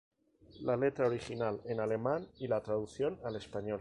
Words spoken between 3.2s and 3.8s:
al español.